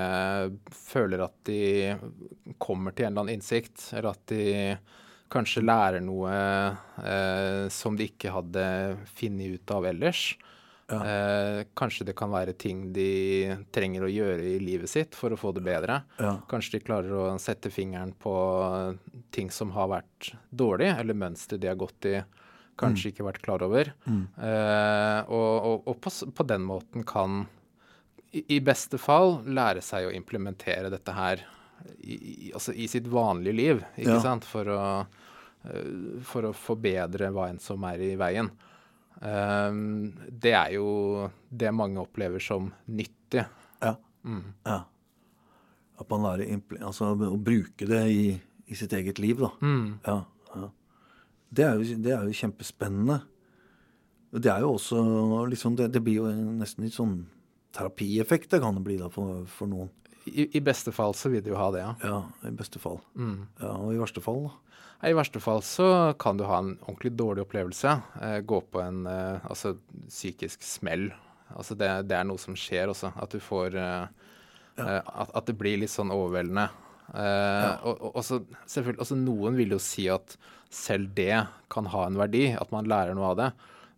føler 0.74 1.22
at 1.26 1.36
de 1.48 1.94
kommer 2.58 2.94
til 2.94 3.06
en 3.06 3.12
eller 3.12 3.26
annen 3.26 3.38
innsikt, 3.38 3.90
eller 3.94 4.10
at 4.12 4.24
de 4.32 4.44
kanskje 5.32 5.64
lærer 5.64 6.02
noe 6.04 6.32
eh, 6.32 7.64
som 7.72 7.96
de 7.98 8.08
ikke 8.08 8.32
hadde 8.32 8.66
funnet 9.18 9.58
ut 9.58 9.74
av 9.76 9.88
ellers. 9.90 10.30
Ja. 10.88 10.98
Eh, 11.04 11.66
kanskje 11.76 12.06
det 12.08 12.14
kan 12.16 12.32
være 12.32 12.54
ting 12.56 12.86
de 12.96 13.58
trenger 13.74 14.06
å 14.06 14.12
gjøre 14.12 14.54
i 14.54 14.56
livet 14.62 14.88
sitt 14.88 15.16
for 15.18 15.34
å 15.34 15.40
få 15.40 15.52
det 15.56 15.64
bedre. 15.66 16.00
Ja. 16.16 16.38
Kanskje 16.48 16.78
de 16.78 16.84
klarer 16.86 17.12
å 17.12 17.26
sette 17.42 17.72
fingeren 17.72 18.14
på 18.16 18.32
ting 19.34 19.52
som 19.52 19.74
har 19.76 19.90
vært 19.92 20.32
dårlig, 20.48 20.94
eller 20.96 21.18
mønster 21.18 21.60
de 21.60 21.68
har 21.68 21.78
gått 21.78 22.08
i, 22.08 22.16
kanskje 22.78 23.10
ikke 23.12 23.26
vært 23.26 23.42
klar 23.44 23.62
over. 23.66 23.92
Eh, 24.08 25.20
og 25.28 25.68
og, 25.68 25.86
og 25.90 26.00
på, 26.04 26.12
på 26.38 26.46
den 26.48 26.64
måten 26.68 27.04
kan 27.08 27.42
i, 28.32 28.44
i 28.56 28.60
beste 28.60 28.98
fall 29.00 29.38
lære 29.46 29.82
seg 29.84 30.08
å 30.08 30.14
implementere 30.14 30.90
dette 30.92 31.14
her 31.16 31.42
i, 32.02 32.14
i, 32.14 32.52
altså 32.52 32.74
i 32.74 32.86
sitt 32.90 33.06
vanlige 33.08 33.54
liv, 33.56 33.84
ikke 33.96 34.16
Ja. 34.18 34.20
sant? 34.24 34.44
For 34.48 34.68
å, 34.68 34.80
uh, 35.64 36.20
for 36.26 36.48
å 36.48 36.54
forbedre 36.56 37.30
hva 37.34 37.48
enn 37.52 37.60
som 37.62 37.84
er 37.88 38.02
i 38.04 38.14
veien. 38.20 38.50
Eh, 39.22 39.72
det 40.30 40.52
er 40.54 40.74
jo 40.76 41.30
det 41.50 41.72
mange 41.74 42.02
opplever 42.02 42.42
som 42.42 42.70
nyttig. 42.86 43.46
Ja. 43.82 43.94
ja. 44.66 44.78
At 45.98 46.10
man 46.12 46.22
lærer 46.26 46.60
altså, 46.86 47.14
å 47.16 47.38
bruke 47.42 47.86
det 47.88 48.02
i, 48.12 48.26
i 48.68 48.76
sitt 48.78 48.92
eget 48.94 49.18
liv, 49.22 49.40
da. 49.42 49.50
Ja, 49.62 49.78
ja. 50.06 50.18
Det, 51.50 51.64
er 51.64 51.78
jo, 51.78 51.98
det 52.04 52.12
er 52.14 52.28
jo 52.28 52.36
kjempespennende. 52.36 53.20
Det 54.36 54.50
er 54.52 54.60
jo 54.64 54.74
også 54.76 55.00
liksom, 55.48 55.76
det, 55.78 55.88
det 55.94 56.02
blir 56.04 56.20
jo 56.20 56.30
nesten 56.32 56.84
litt 56.84 56.96
sånn 56.96 57.22
terapieffekt 57.76 58.50
det 58.52 58.60
kan 58.60 58.76
det 58.76 58.84
bli 58.84 58.98
da 59.00 59.08
for, 59.12 59.44
for 59.52 59.70
noen. 59.70 59.90
I, 60.28 60.48
I 60.58 60.60
beste 60.64 60.92
fall 60.92 61.14
så 61.16 61.30
vil 61.32 61.40
det 61.44 61.52
jo 61.52 61.58
ha 61.60 61.68
det, 61.72 61.80
ja. 61.80 61.92
Ja, 62.04 62.18
i 62.48 62.52
beste 62.52 62.80
fall. 62.82 62.98
Ja, 63.16 63.70
Og 63.78 63.94
i 63.94 64.00
verste 64.00 64.20
fall, 64.24 64.42
da. 64.48 64.56
I 65.08 65.14
verste 65.14 65.40
fall 65.40 65.62
så 65.62 65.86
kan 66.18 66.36
du 66.36 66.42
ha 66.48 66.58
en 66.58 66.72
ordentlig 66.82 67.12
dårlig 67.16 67.44
opplevelse. 67.46 67.94
Eh, 68.20 68.40
gå 68.42 68.58
på 68.66 68.82
en 68.82 69.06
eh, 69.06 69.46
altså, 69.46 69.76
psykisk 70.08 70.64
smell. 70.66 71.06
Altså 71.54 71.76
det, 71.78 71.88
det 72.10 72.16
er 72.18 72.26
noe 72.28 72.40
som 72.42 72.56
skjer 72.58 72.90
også. 72.92 73.12
At 73.16 73.32
du 73.32 73.38
får 73.40 73.78
eh, 73.78 74.26
eh, 74.82 74.98
at, 74.98 75.30
at 75.32 75.46
det 75.48 75.54
blir 75.60 75.78
litt 75.80 75.94
sånn 75.94 76.12
overveldende. 76.12 76.66
Eh, 77.14 77.86
og, 77.88 77.94
og, 78.04 78.16
og 78.20 78.24
så 78.26 78.40
selvfølgelig, 78.68 79.00
altså 79.04 79.16
Noen 79.16 79.56
vil 79.56 79.72
jo 79.76 79.80
si 79.82 80.08
at 80.12 80.36
selv 80.68 81.14
det 81.16 81.46
kan 81.72 81.86
ha 81.94 82.04
en 82.06 82.18
verdi, 82.20 82.50
at 82.52 82.72
man 82.74 82.88
lærer 82.90 83.16
noe 83.16 83.30
av 83.32 83.38
det. 83.40 83.48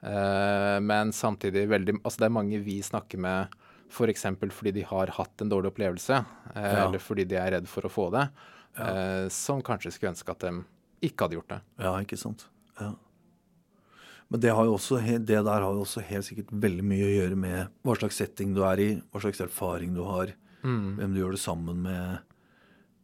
Eh, 0.06 0.76
men 0.86 1.10
samtidig 1.12 1.66
veldig 1.68 1.98
Altså 2.00 2.22
det 2.22 2.28
er 2.30 2.32
mange 2.38 2.60
vi 2.64 2.78
snakker 2.86 3.20
med 3.20 3.56
f.eks. 3.90 4.22
fordi 4.54 4.72
de 4.78 4.84
har 4.86 5.10
hatt 5.16 5.42
en 5.42 5.50
dårlig 5.50 5.72
opplevelse, 5.72 6.20
eh, 6.54 6.62
Ja. 6.62 6.86
eller 6.86 7.02
fordi 7.02 7.24
de 7.26 7.36
er 7.36 7.50
redd 7.56 7.66
for 7.68 7.82
å 7.82 7.90
få 7.90 8.06
det, 8.14 8.28
eh, 8.78 9.26
som 9.34 9.60
kanskje 9.66 9.90
skulle 9.92 10.12
ønske 10.14 10.30
at 10.30 10.44
de 10.46 10.52
ikke 11.02 11.26
hadde 11.26 11.34
gjort 11.40 11.48
det. 11.56 11.60
Ja, 11.82 11.96
ikke 11.98 12.16
sant. 12.20 12.46
Ja. 12.78 12.92
Men 14.30 14.40
det, 14.44 14.52
også, 14.54 15.00
det 15.02 15.26
der 15.26 15.42
har 15.64 15.74
jo 15.74 15.82
også 15.82 16.04
helt 16.06 16.22
sikkert 16.28 16.52
veldig 16.54 16.84
mye 16.86 17.02
å 17.08 17.14
gjøre 17.16 17.36
med 17.36 17.72
hva 17.82 17.96
slags 17.98 18.20
setting 18.22 18.54
du 18.54 18.62
er 18.62 18.78
i, 18.78 18.90
hva 19.10 19.20
slags 19.24 19.40
erfaring 19.42 19.92
du 19.96 20.04
har, 20.06 20.30
hvem 20.62 21.14
du 21.16 21.18
gjør 21.18 21.34
det 21.34 21.40
sammen 21.42 21.80
med. 21.82 22.20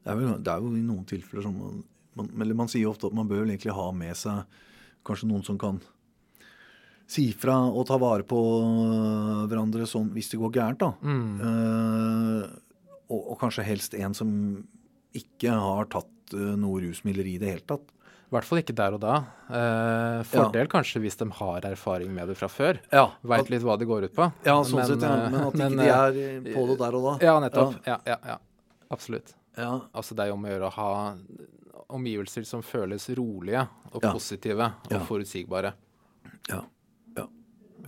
Det 0.06 0.12
er, 0.12 0.18
vel, 0.20 0.36
det 0.38 0.52
er 0.52 0.62
jo 0.62 0.70
i 0.78 0.86
noen 0.86 1.06
tilfeller 1.10 1.42
sånn 1.42 1.56
man, 1.58 1.82
man, 2.14 2.30
eller 2.44 2.58
man 2.62 2.70
sier 2.70 2.86
ofte 2.86 3.08
at 3.10 3.16
man 3.16 3.26
bør 3.26 3.42
vel 3.42 3.50
egentlig 3.50 3.74
ha 3.74 3.86
med 3.90 4.14
seg 4.18 4.62
kanskje 5.06 5.30
noen 5.30 5.42
som 5.46 5.58
kan 5.58 5.80
si 7.10 7.28
fra 7.38 7.56
og 7.66 7.84
ta 7.86 7.98
vare 8.02 8.26
på 8.26 8.38
hverandre 9.50 9.86
sånn 9.90 10.08
hvis 10.14 10.30
det 10.32 10.40
går 10.40 10.54
gærent, 10.54 10.82
da. 10.82 10.88
Eh, 11.46 12.46
og, 13.06 13.20
og 13.20 13.36
kanskje 13.42 13.66
helst 13.66 13.94
en 13.98 14.14
som 14.18 14.30
ikke 15.16 15.52
har 15.54 15.86
tatt 15.92 16.34
uh, 16.34 16.54
noe 16.58 16.82
rusmidler 16.82 17.28
i 17.30 17.36
det 17.40 17.52
hele 17.52 17.66
tatt. 17.66 17.92
I 18.26 18.34
hvert 18.34 18.46
fall 18.48 18.58
ikke 18.58 18.74
der 18.74 18.94
og 18.96 19.02
da. 19.04 19.16
Eh, 19.54 20.20
fordel 20.26 20.66
kanskje 20.70 20.98
hvis 21.04 21.14
de 21.20 21.28
har 21.38 21.66
erfaring 21.68 22.10
med 22.14 22.26
det 22.32 22.34
fra 22.40 22.48
før. 22.50 22.80
Ja, 22.90 23.04
Veit 23.22 23.52
litt 23.52 23.62
hva 23.62 23.76
det 23.78 23.86
går 23.86 24.08
ut 24.08 24.16
på. 24.16 24.26
Ja, 24.42 24.56
sånn 24.66 24.82
sett, 24.82 25.04
ja. 25.06 25.28
Men 25.30 25.44
at 25.44 25.54
ikke 25.54 25.60
men, 25.62 25.76
de 25.78 25.86
eh, 25.86 25.94
er 25.94 26.18
eh, 26.24 26.48
på 26.50 26.64
det 26.72 26.76
der 26.80 26.96
og 26.98 27.06
da. 27.06 27.12
Ja, 27.22 27.36
nettopp. 27.44 27.76
Ja, 27.86 28.00
ja, 28.08 28.18
ja. 28.32 28.40
Absolutt. 28.90 29.30
Ja, 29.56 29.80
Altså 29.94 30.14
det 30.14 30.24
er 30.24 30.28
jo 30.28 30.34
om 30.36 30.44
å 30.44 30.48
gjøre 30.52 30.68
å 30.68 30.76
ha 30.76 31.16
omgivelser 31.96 32.44
som 32.46 32.62
føles 32.62 33.08
rolige 33.16 33.66
og 33.92 34.02
Ja. 34.02 34.12
positive 34.12 34.60
og 34.84 34.90
Ja. 34.92 34.98
forutsigbare. 35.06 35.72
ja. 36.48 36.62
ja. 37.16 37.26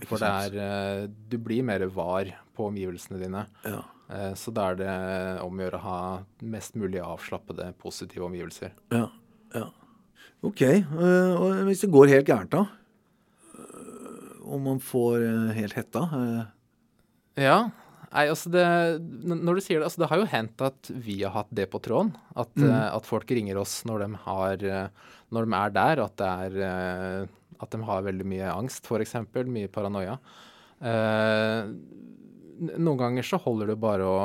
For 0.07 0.17
det 0.17 0.29
er 0.55 0.59
eh, 1.03 1.07
Du 1.29 1.37
blir 1.37 1.63
mer 1.63 1.85
var 1.87 2.25
på 2.55 2.67
omgivelsene 2.71 3.19
dine. 3.19 3.45
ja. 3.65 3.83
Eh, 4.09 4.33
Så 4.33 4.51
da 4.53 4.71
er 4.71 4.75
det 4.75 5.41
om 5.43 5.53
å 5.57 5.61
gjøre 5.69 5.77
å 5.79 5.81
ha 5.83 6.23
mest 6.41 6.73
mulig 6.75 6.99
avslappede, 7.01 7.73
positive 7.77 8.25
omgivelser. 8.25 8.71
Ja, 8.91 9.09
ja. 9.53 9.69
Ok, 10.41 10.61
øh, 10.61 11.35
og 11.39 11.65
hvis 11.67 11.81
det 11.81 11.91
går 11.91 12.07
helt 12.07 12.25
gærent 12.27 12.49
da, 12.49 12.65
Om 14.49 14.63
man 14.63 14.79
får 14.79 15.53
helt 15.53 15.73
hetta, 15.73 16.47
Ja. 17.37 17.69
Nei, 18.09 18.25
altså 18.31 18.49
det 18.49 18.65
Når 19.29 19.59
du 19.59 19.61
sier 19.61 19.79
det, 19.79 19.85
altså 19.85 20.01
det 20.01 20.09
har 20.09 20.21
jo 20.21 20.29
hendt 20.31 20.61
at 20.65 20.89
vi 21.05 21.19
har 21.21 21.35
hatt 21.35 21.51
det 21.53 21.67
på 21.69 21.81
tråden. 21.85 22.13
At, 22.33 22.51
eh, 22.57 22.87
at 22.89 23.05
folk 23.09 23.29
ringer 23.29 23.59
oss 23.61 23.83
når 23.89 24.05
de 24.05 24.21
har 24.25 24.63
eh, 24.65 25.09
Når 25.35 25.45
de 25.45 25.57
er 25.59 25.75
der, 25.75 26.03
at 26.05 26.15
det 26.21 26.29
er 26.45 26.59
eh, 26.69 27.33
At 27.59 27.75
de 27.75 27.81
har 27.85 28.05
veldig 28.07 28.27
mye 28.33 28.53
angst, 28.53 28.87
f.eks. 28.87 29.17
Mye 29.45 29.69
paranoia. 29.71 30.17
Eh, 30.79 31.73
noen 32.79 32.99
ganger 32.99 33.23
så 33.27 33.39
holder 33.39 33.73
det 33.73 33.79
bare 33.79 34.07
å 34.07 34.23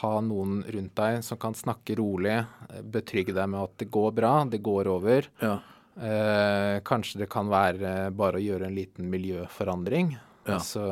ha 0.00 0.12
noen 0.20 0.60
rundt 0.66 0.96
deg 0.98 1.22
som 1.22 1.38
kan 1.38 1.54
snakke 1.54 1.94
rolig, 1.98 2.40
betrygge 2.82 3.34
deg 3.36 3.48
med 3.52 3.68
at 3.68 3.74
det 3.78 3.86
går 3.94 4.12
bra, 4.18 4.32
det 4.50 4.58
går 4.66 4.90
over. 4.90 5.28
ja, 5.40 5.56
Eh, 5.96 6.80
kanskje 6.84 7.22
det 7.22 7.30
kan 7.32 7.48
være 7.48 8.10
bare 8.12 8.36
å 8.36 8.42
gjøre 8.44 8.66
en 8.68 8.74
liten 8.76 9.06
miljøforandring. 9.08 10.10
Ja. 10.44 10.58
Altså 10.58 10.82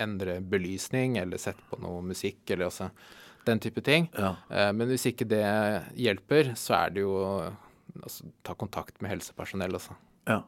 endre 0.00 0.40
belysning, 0.40 1.18
eller 1.20 1.40
sette 1.40 1.62
på 1.70 1.78
noe 1.82 2.02
musikk, 2.06 2.40
eller 2.50 2.68
altså 2.68 2.90
den 3.46 3.58
type 3.60 3.82
ting. 3.82 4.08
ja, 4.18 4.36
Eh, 4.50 4.72
men 4.72 4.88
hvis 4.88 5.06
ikke 5.10 5.26
det 5.28 5.42
hjelper, 5.98 6.52
så 6.56 6.74
er 6.84 6.90
det 6.94 7.02
jo 7.02 7.14
altså, 8.02 8.24
ta 8.46 8.54
kontakt 8.54 9.00
med 9.02 9.10
helsepersonell, 9.10 9.74
altså. 9.74 9.96
ja. 10.28 10.42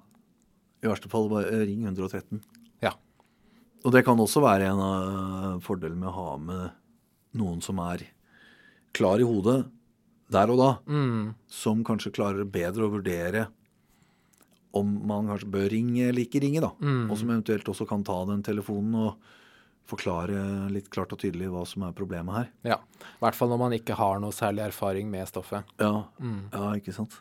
I 0.85 0.87
verste 0.91 1.09
fall 1.09 1.31
bare 1.31 1.49
øh, 1.49 1.63
ring 1.65 1.87
113. 1.89 2.43
Ja. 2.85 2.91
Og 3.85 3.93
det 3.95 4.03
kan 4.05 4.21
også 4.21 4.43
være 4.45 4.67
en 4.69 4.81
av 4.85 5.63
fordelene 5.65 5.97
med 6.03 6.11
å 6.11 6.17
ha 6.19 6.35
med 6.37 6.75
noen 7.41 7.63
som 7.65 7.79
er 7.81 8.05
klar 8.93 9.17
i 9.19 9.25
hodet 9.25 9.63
der 10.35 10.51
og 10.53 10.59
da, 10.61 10.69
Mm, 10.87 11.35
som 11.49 11.81
kanskje 11.85 12.13
klarer 12.13 12.45
bedre 12.45 12.85
å 12.85 12.93
vurdere 12.93 13.47
om 14.75 14.91
man 15.07 15.29
kanskje 15.31 15.51
bør 15.55 15.69
ringe 15.73 16.09
eller 16.09 16.25
ikke 16.27 16.41
ringe, 16.43 16.61
da. 16.65 16.73
Mm. 16.83 17.07
Og 17.11 17.19
som 17.21 17.31
eventuelt 17.31 17.69
også 17.71 17.87
kan 17.89 18.03
ta 18.07 18.17
den 18.31 18.43
telefonen 18.47 18.95
og 19.07 19.17
forklare 19.87 20.71
litt 20.73 20.87
klart 20.93 21.13
og 21.13 21.21
tydelig 21.21 21.51
hva 21.53 21.63
som 21.69 21.83
er 21.85 21.93
problemet 21.97 22.35
her. 22.39 22.47
ja. 22.65 22.79
I 23.05 23.21
hvert 23.21 23.37
fall 23.37 23.51
når 23.53 23.59
man 23.61 23.75
ikke 23.77 23.97
har 23.99 24.19
noe 24.21 24.33
særlig 24.33 24.65
erfaring 24.65 25.11
med 25.13 25.29
stoffet. 25.29 25.65
Ja, 25.81 26.05
Mm. 26.21 26.49
ja 26.53 26.73
ikke 26.79 26.93
sant. 26.97 27.21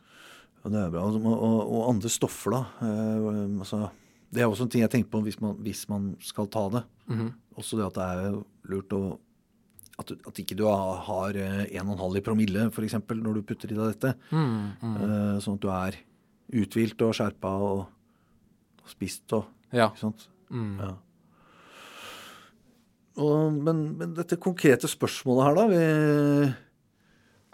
Ja, 0.64 0.70
det 0.72 0.80
er 0.80 0.90
bra. 0.92 1.04
Og, 1.04 1.26
og, 1.26 1.60
og 1.76 1.90
andre 1.92 2.10
stoffer, 2.10 2.52
da. 2.56 2.62
Eh, 2.82 3.60
altså, 3.60 3.90
det 4.32 4.42
er 4.42 4.48
også 4.48 4.64
en 4.64 4.70
ting 4.70 4.82
jeg 4.82 4.92
tenker 4.94 5.12
på 5.12 5.22
hvis 5.26 5.40
man, 5.42 5.58
hvis 5.60 5.84
man 5.92 6.16
skal 6.24 6.48
ta 6.48 6.70
det. 6.70 6.84
Mhm. 7.12 7.34
Også 7.60 7.78
det 7.78 7.86
at 7.86 8.00
det 8.00 8.08
er 8.08 8.40
lurt 8.72 8.96
å 8.96 9.04
at, 10.00 10.10
at 10.26 10.40
ikke 10.42 10.56
du 10.58 10.64
har 10.66 11.04
har, 11.06 11.36
eh, 11.38 11.68
1,5 11.70 12.16
i 12.18 12.22
promille, 12.26 12.64
f.eks., 12.72 12.96
når 13.14 13.36
du 13.36 13.42
putter 13.46 13.70
i 13.72 13.76
deg 13.78 13.92
dette. 13.94 14.16
Mm, 14.32 14.72
mm. 14.82 14.96
Eh, 15.04 15.36
sånn 15.44 15.60
at 15.60 15.62
du 15.62 15.70
er 15.70 16.00
uthvilt 16.52 17.02
og 17.06 17.16
skjerpa 17.18 17.54
og, 17.70 17.86
og 18.84 18.92
spist 18.92 19.36
og 19.38 19.50
Ja. 19.74 19.88
Ikke 19.90 20.04
sant? 20.04 20.28
Mm. 20.54 20.76
Ja. 20.78 20.92
Og, 23.24 23.54
men, 23.54 23.80
men 23.98 24.14
dette 24.18 24.38
konkrete 24.42 24.90
spørsmålet 24.90 25.48
her, 25.48 25.58
da. 25.58 25.64
Vi, 25.70 26.54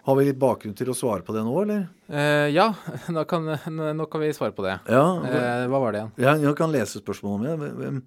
har 0.08 0.16
vi 0.16 0.26
litt 0.26 0.40
bakgrunn 0.40 0.76
til 0.76 0.88
å 0.92 0.96
svare 0.96 1.24
på 1.24 1.34
det 1.36 1.42
nå, 1.44 1.54
eller? 1.62 1.86
Eh, 2.08 2.48
ja, 2.54 2.70
nå 3.14 3.24
kan, 3.28 3.48
nå 3.68 4.06
kan 4.12 4.22
vi 4.24 4.32
svare 4.36 4.56
på 4.56 4.64
det. 4.64 4.78
Ja. 4.88 5.04
Eh, 5.28 5.64
hva 5.68 5.80
var 5.82 5.92
det 5.92 6.02
igjen? 6.02 6.12
Jeg, 6.24 6.44
jeg 6.46 6.58
kan 6.60 6.72
lese 6.72 7.02
spørsmålet 7.02 7.60
med. 7.60 8.00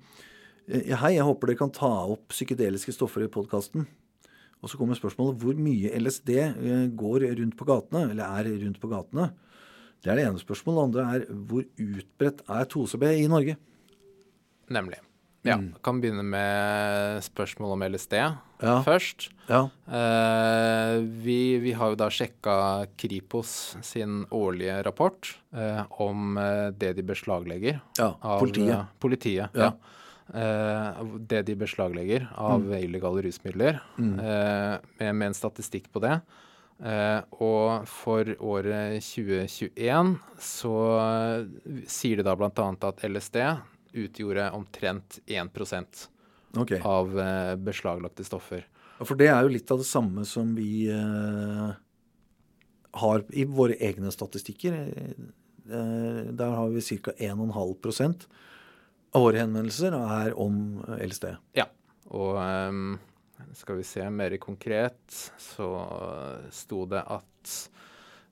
Eh, 0.69 0.93
Hei, 0.95 1.15
jeg 1.17 1.27
håper 1.27 1.51
dere 1.51 1.59
kan 1.59 1.73
ta 1.75 1.91
opp 2.13 2.29
psykedeliske 2.31 2.93
stoffer 2.95 3.25
i 3.25 3.31
podkasten. 3.31 3.85
Og 4.63 4.71
så 4.71 4.77
kommer 4.79 4.95
spørsmålet 4.95 5.41
hvor 5.43 5.57
mye 5.59 5.91
LSD 5.99 6.29
eh, 6.39 6.85
går 6.95 7.27
rundt 7.35 7.57
på 7.59 7.67
gatene, 7.67 8.05
eller 8.13 8.39
er 8.39 8.53
rundt 8.63 8.79
på 8.81 8.89
gatene. 8.93 9.29
Det 10.03 10.11
er 10.11 10.19
det 10.19 10.25
ene 10.27 10.41
spørsmålet. 10.41 10.91
Det 10.93 11.01
andre 11.01 11.15
er 11.15 11.25
hvor 11.47 11.63
utbredt 11.79 12.41
er 12.49 12.65
2CB 12.73 13.03
i 13.23 13.27
Norge? 13.31 13.57
Nemlig. 14.73 14.99
Ja, 15.45 15.57
Mm. 15.57 15.73
kan 15.83 15.99
begynne 15.99 16.23
med 16.23 17.21
spørsmål 17.25 17.73
om 17.73 17.81
LSD 17.83 18.13
Ja. 18.61 18.81
først. 18.83 19.29
Ja. 19.49 19.69
Eh, 19.91 21.01
vi, 21.23 21.57
vi 21.59 21.73
har 21.75 21.89
jo 21.91 21.95
da 21.99 22.07
sjekka 22.07 22.87
Kripos 22.97 23.75
sin 23.83 24.25
årlige 24.31 24.77
rapport 24.85 25.35
eh, 25.53 25.83
om 25.99 26.37
eh, 26.37 26.69
det 26.71 26.93
de 26.95 27.03
beslaglegger. 27.03 27.81
ja. 27.99 28.13
Av, 28.21 28.39
Politiet. 28.39 28.69
eh, 28.69 28.85
politiet, 29.01 29.49
Ja. 29.53 29.71
ja. 29.71 29.73
Eh, 30.33 31.03
det 31.27 31.45
de 31.45 31.55
beslaglegger 31.55 32.29
av 32.37 32.61
illegale 32.79 33.21
rusmidler, 33.23 33.81
Mm. 33.99 34.19
eh, 34.19 34.79
med, 34.99 35.15
med 35.15 35.25
en 35.27 35.33
statistikk 35.33 35.91
på 35.91 35.99
det. 35.99 36.21
Eh, 36.81 37.19
og 37.43 37.85
for 37.87 38.27
året 38.43 39.03
2021 39.05 40.15
så 40.41 40.77
sier 41.87 42.19
de 42.19 42.25
da 42.25 42.35
bl.a. 42.39 42.49
at 42.89 43.05
LSD 43.05 43.39
utgjorde 44.03 44.49
omtrent 44.57 45.19
1 45.29 45.51
okay. 46.57 46.81
av 46.81 47.13
eh, 47.19 47.53
beslaglagte 47.61 48.25
stoffer. 48.25 48.65
For 49.03 49.19
det 49.19 49.29
er 49.29 49.43
jo 49.43 49.53
litt 49.53 49.71
av 49.73 49.81
det 49.81 49.89
samme 49.89 50.25
som 50.27 50.55
vi 50.57 50.87
eh, 50.91 51.69
har 53.03 53.25
i 53.33 53.45
våre 53.49 53.77
egne 53.81 54.11
statistikker. 54.13 54.75
Der 55.63 56.49
har 56.57 56.73
vi 56.73 56.81
ca. 56.99 57.13
1,5% 57.15 58.25
av 59.13 59.23
våre 59.23 59.39
henvendelser 59.39 59.95
er 59.95 60.35
om 60.39 60.81
LSD. 60.97 61.29
Ja. 61.57 61.69
Og 62.13 62.37
ehm, 62.41 62.97
skal 63.53 63.79
vi 63.79 63.85
se 63.87 64.05
mer 64.09 64.35
konkret, 64.41 65.03
så 65.39 65.69
sto 66.51 66.85
det 66.89 67.03
at 67.03 67.53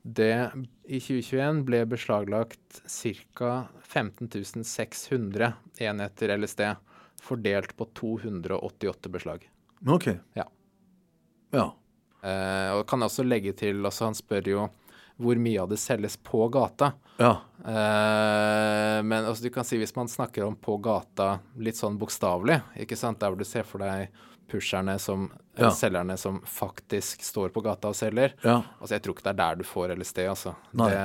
det 0.02 0.52
i 0.90 0.98
2021 0.98 1.62
ble 1.68 1.84
beslaglagt 1.86 2.82
ca. 2.90 3.52
15 3.84 4.64
600 4.66 5.54
enheter 5.78 6.38
LSD, 6.38 6.64
fordelt 7.22 7.76
på 7.78 7.86
288 8.00 9.10
beslag. 9.14 9.46
Ok. 9.88 10.08
Ja. 10.34 10.48
Ja. 11.52 11.68
Eh, 12.22 12.72
og 12.78 12.88
kan 12.90 13.02
jeg 13.02 13.12
også 13.12 13.26
legge 13.26 13.54
til, 13.58 13.86
altså 13.86 14.10
han 14.10 14.18
spør 14.18 14.50
jo 14.50 14.70
hvor 15.22 15.38
mye 15.38 15.62
av 15.62 15.70
det 15.70 15.78
selges 15.78 16.18
på 16.18 16.48
gata. 16.50 16.94
Ja. 17.22 17.36
Eh, 17.62 18.98
men 19.06 19.26
altså, 19.26 19.44
du 19.44 19.54
kan 19.54 19.68
si 19.68 19.78
hvis 19.78 19.94
man 19.96 20.10
snakker 20.10 20.48
om 20.48 20.58
på 20.58 20.80
gata 20.82 21.36
litt 21.62 21.78
sånn 21.78 22.00
bokstavelig, 22.02 22.58
ikke 22.82 22.98
sant, 22.98 23.22
der 23.22 23.34
hvor 23.34 23.42
du 23.42 23.46
ser 23.46 23.68
for 23.68 23.86
deg 23.86 24.10
pusherne 24.52 24.98
som, 25.00 25.30
Ja. 25.58 25.70
selgerne 25.76 26.18
som 26.20 26.42
faktisk 26.48 27.24
står 27.24 27.50
på 27.56 27.62
gata 27.66 27.90
og 27.92 27.96
selger. 27.98 28.34
Ja. 28.44 28.62
Altså, 28.80 28.94
jeg 28.96 29.04
tror 29.04 29.16
ikke 29.18 29.26
det 29.28 29.34
er 29.34 29.40
der 29.42 29.56
du 29.60 29.64
får 29.68 29.96
LSD, 29.96 30.20
altså. 30.32 30.54
Det, 30.72 31.00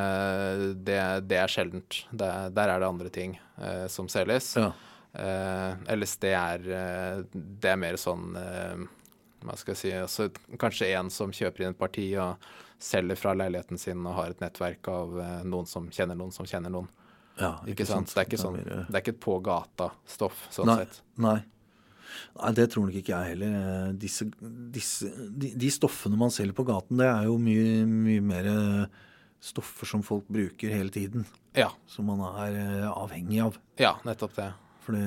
det, 0.86 0.98
det 1.30 1.38
er 1.40 1.52
sjeldent. 1.54 2.02
Det, 2.10 2.30
der 2.54 2.68
er 2.74 2.82
det 2.82 2.88
andre 2.88 3.10
ting 3.14 3.38
uh, 3.58 3.86
som 3.92 4.08
selges. 4.12 4.52
Ja. 4.60 4.72
Uh, 5.16 5.94
LSD 5.96 6.24
er 6.28 6.66
uh, 6.68 7.22
Det 7.32 7.70
er 7.70 7.78
mer 7.80 7.96
sånn 7.96 8.34
Hva 8.36 9.54
skal 9.56 9.72
jeg 9.72 9.78
si 9.80 9.92
altså, 9.96 10.26
Kanskje 10.60 10.90
en 10.92 11.08
som 11.14 11.32
kjøper 11.32 11.64
inn 11.64 11.72
et 11.72 11.78
parti 11.80 12.04
og 12.20 12.36
selger 12.82 13.16
fra 13.16 13.32
leiligheten 13.32 13.80
sin 13.80 14.02
og 14.04 14.12
har 14.18 14.34
et 14.34 14.42
nettverk 14.44 14.90
av 14.92 15.14
noen 15.48 15.64
som 15.70 15.86
kjenner 15.88 16.18
noen 16.20 16.34
som 16.36 16.44
kjenner 16.44 16.68
noen. 16.74 16.90
ja 17.40 17.54
Ikke, 17.64 17.86
sant? 17.88 18.12
Det 18.12 18.20
er 18.20 18.28
ikke 18.28 18.42
sånn 18.42 18.58
Det 18.60 18.92
er 18.92 19.00
ikke 19.00 19.14
et 19.14 19.22
på 19.24 19.38
gata-stoff, 19.46 20.42
sånn 20.52 20.68
Nei. 20.68 20.76
sett. 20.82 21.00
Nei. 21.16 21.38
Nei, 22.36 22.52
det 22.56 22.68
tror 22.72 22.86
nok 22.88 22.98
ikke 23.00 23.14
jeg 23.14 23.32
heller. 23.34 23.56
Eh, 23.60 23.90
Disse, 24.02 24.28
disse, 24.75 25.10
de, 25.30 25.52
de 25.58 25.70
stoffene 25.72 26.18
man 26.20 26.32
selger 26.34 26.56
på 26.56 26.66
gaten, 26.68 26.98
det 27.00 27.08
er 27.08 27.28
jo 27.28 27.36
mye, 27.42 27.84
mye 27.88 28.25
mer 28.25 28.50
eh, 28.52 29.02
stoffer 29.42 29.88
som 29.90 30.04
folk 30.06 30.28
bruker 30.32 30.72
hele 30.75 30.92
tiden. 30.94 31.26
Ja. 31.56 31.70
Som 31.90 32.10
man 32.12 32.22
er 32.44 32.58
eh, 32.60 32.86
avhengig 32.90 33.42
av. 33.46 33.58
Ja, 33.80 33.96
nettopp 34.06 34.36
det. 34.38 34.50
Fordi, 34.86 35.02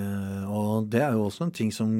og 0.51 0.89
det 0.91 1.03
er 1.05 1.15
jo 1.15 1.27
også 1.29 1.47
en 1.47 1.55
ting 1.55 1.71
som 1.75 1.93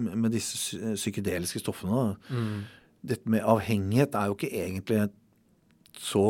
med 0.00 0.32
disse 0.32 0.78
psykedeliske 0.96 1.60
stoffene. 1.62 2.14
Mm. 2.30 2.62
Dette 3.10 3.30
med 3.30 3.44
avhengighet 3.46 4.16
er 4.16 4.30
jo 4.30 4.36
ikke 4.38 4.50
egentlig 4.54 5.04
så 6.00 6.24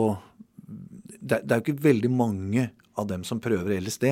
det, 1.20 1.42
det 1.44 1.52
er 1.52 1.58
jo 1.60 1.64
ikke 1.66 1.84
veldig 1.84 2.10
mange 2.12 2.68
av 2.98 3.08
dem 3.10 3.24
som 3.26 3.40
prøver 3.42 3.78
LSD, 3.80 4.06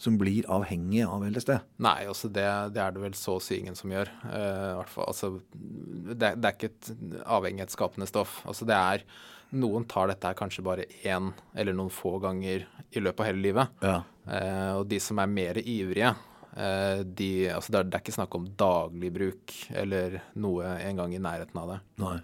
som 0.00 0.16
blir 0.16 0.46
avhengig 0.48 1.02
av 1.04 1.26
LSD. 1.28 1.52
Nei, 1.84 2.06
altså 2.08 2.30
det, 2.32 2.46
det 2.72 2.80
er 2.80 2.94
det 2.96 3.02
vel 3.02 3.16
så 3.18 3.36
å 3.36 3.42
si 3.44 3.58
ingen 3.60 3.76
som 3.76 3.92
gjør. 3.92 4.08
Uh, 4.24 4.80
altså, 5.04 5.34
det, 5.52 6.38
det, 6.40 6.48
er 6.48 6.54
ikke 6.54 6.70
et 6.70 6.88
avhengighetsskapende 7.26 8.08
stoff. 8.08 8.40
Altså 8.48 8.68
det 8.68 8.78
er 8.78 9.04
Noen 9.50 9.82
tar 9.90 10.06
dette 10.06 10.28
her 10.28 10.36
kanskje 10.38 10.62
bare 10.62 10.84
én 11.02 11.32
eller 11.58 11.74
noen 11.74 11.90
få 11.90 12.12
ganger 12.22 12.68
i 12.94 13.00
løpet 13.02 13.24
av 13.24 13.26
hele 13.26 13.42
livet. 13.42 13.72
Ja. 13.82 13.96
Uh, 14.24 14.72
og 14.78 14.84
de 14.92 15.00
som 15.02 15.18
er 15.18 15.32
mer 15.32 15.58
ivrige, 15.58 16.14
uh, 16.54 17.02
de, 17.02 17.30
altså 17.50 17.74
det, 17.74 17.80
er, 17.80 17.90
det 17.90 17.98
er 17.98 18.04
ikke 18.04 18.14
snakk 18.14 18.38
om 18.38 18.46
daglig 18.62 19.10
bruk 19.18 19.56
eller 19.74 20.20
noe 20.38 20.76
en 20.78 21.02
gang 21.02 21.18
i 21.18 21.22
nærheten 21.26 21.60
av 21.60 21.74
det. 21.74 21.80
Nei. 22.00 22.16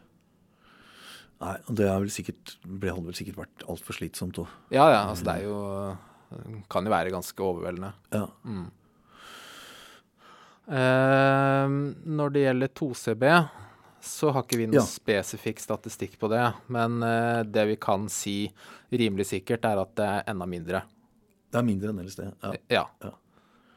Nei, 1.42 1.56
og 1.66 1.76
det, 1.76 1.90
vel 1.90 2.12
sikkert, 2.14 2.56
ble, 2.64 2.94
hadde 2.94 3.10
vel 3.10 3.18
sikkert 3.18 3.42
vært 3.42 3.64
altfor 3.68 3.98
slitsomt 3.98 4.38
òg. 4.40 4.52
Ja, 4.70 4.86
ja. 4.88 5.02
Altså 5.10 5.26
det 5.26 5.34
er 5.34 5.50
jo 5.50 5.58
Kan 6.72 6.86
jo 6.86 6.92
være 6.92 7.12
ganske 7.14 7.42
overveldende. 7.42 7.92
Ja. 8.14 8.26
Mm. 8.44 8.66
Eh, 10.66 11.76
når 12.18 12.34
det 12.34 12.42
gjelder 12.46 12.72
2CB, 12.80 13.28
så 14.06 14.30
har 14.34 14.44
ikke 14.44 14.58
vi 14.60 14.66
noe 14.70 14.80
Ja. 14.80 14.86
spesifikk 14.86 15.60
statistikk 15.62 16.18
på 16.18 16.30
det. 16.30 16.54
Men 16.68 17.02
eh, 17.02 17.42
det 17.44 17.66
vi 17.66 17.76
kan 17.76 18.08
si 18.08 18.52
rimelig 18.90 19.26
sikkert, 19.32 19.64
er 19.64 19.82
at 19.82 19.94
det 19.94 20.06
er 20.06 20.26
enda 20.30 20.46
mindre. 20.46 20.82
Det 21.50 21.58
er 21.58 21.66
mindre 21.66 21.90
enn 21.90 22.02
LSD. 22.02 22.26
Ja. 22.42 22.52
Ja. 22.68 22.84
Ja. 23.02 23.12